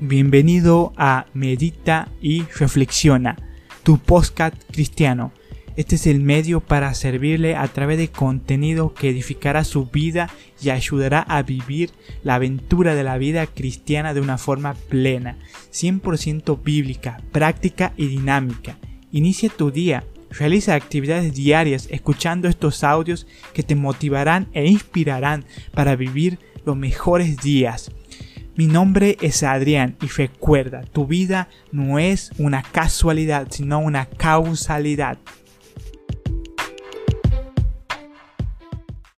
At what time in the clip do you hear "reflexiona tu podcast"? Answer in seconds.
2.42-4.54